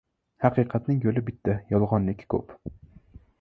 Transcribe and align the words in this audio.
•Haqiqatning 0.45 1.03
yo‘li 1.03 1.23
bitta, 1.27 1.55
yolg‘onniki 1.75 2.27
ko‘p. 2.37 2.57